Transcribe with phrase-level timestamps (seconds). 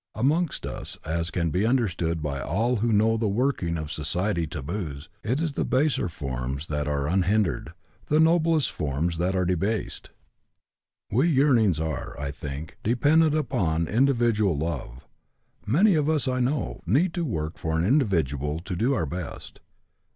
[0.15, 5.09] Amongst us, as can be understood by all who know the working of society taboos,
[5.21, 7.73] it is the baser forms that are unhindered,
[8.07, 10.09] the noblest forms that are debased.
[11.11, 15.05] "We urnings are, I think, dependent upon individual love.
[15.67, 19.59] Many of us, I know, need to work for an individual to do our best.